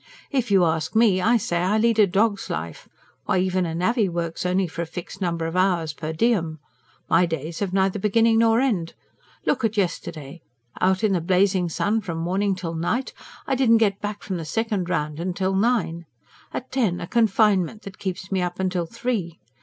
If 0.31 0.49
you 0.49 0.65
ask 0.65 0.95
me, 0.95 1.21
I 1.21 1.37
say 1.37 1.59
I 1.59 1.77
lead 1.77 1.99
a 1.99 2.07
dog's 2.07 2.49
life 2.49 2.89
why, 3.25 3.37
even 3.37 3.67
a 3.67 3.75
navvy 3.75 4.09
works 4.09 4.47
only 4.47 4.65
for 4.65 4.81
a 4.81 4.87
fixed 4.87 5.21
number 5.21 5.45
of 5.45 5.55
hours 5.55 5.93
per 5.93 6.11
diem! 6.11 6.57
My 7.07 7.27
days 7.27 7.59
have 7.59 7.71
neither 7.71 7.99
beginning 7.99 8.39
nor 8.39 8.59
end. 8.59 8.95
Look 9.45 9.63
at 9.63 9.77
yesterday! 9.77 10.41
Out 10.79 11.03
in 11.03 11.13
the 11.13 11.21
blazing 11.21 11.69
sun 11.69 12.01
from 12.01 12.17
morning 12.17 12.55
till 12.55 12.73
night 12.73 13.13
I 13.45 13.53
didn't 13.53 13.77
get 13.77 14.01
back 14.01 14.23
from 14.23 14.37
the 14.37 14.43
second 14.43 14.89
round 14.89 15.35
till 15.35 15.53
nine. 15.53 16.07
At 16.51 16.71
ten 16.71 16.99
a 16.99 17.05
confinement 17.05 17.83
that 17.83 17.99
keeps 17.99 18.31
me 18.31 18.41
up 18.41 18.57
till 18.71 18.87
three. 18.87 19.37